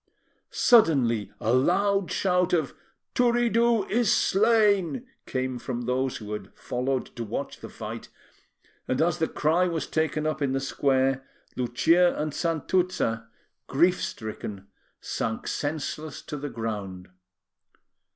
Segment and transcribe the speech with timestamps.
[0.49, 2.73] Suddenly, a loud shout of
[3.13, 8.09] "Turiddu is slain!" came from those who had followed to watch the fight,
[8.87, 11.23] and as the cry was taken up in the square,
[11.55, 13.27] Lucia and Santuzza,
[13.67, 14.65] grief stricken,
[14.99, 17.09] sank senseless to the ground.